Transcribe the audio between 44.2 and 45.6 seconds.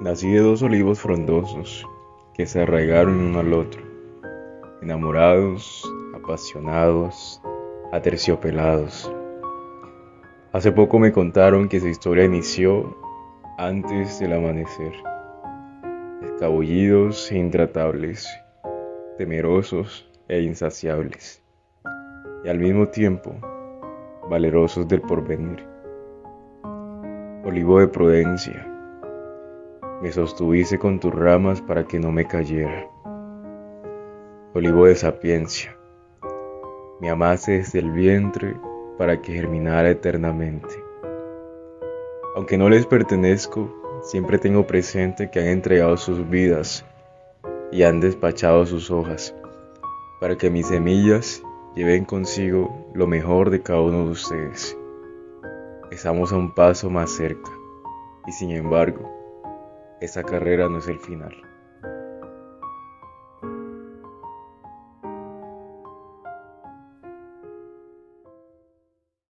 tengo presente que han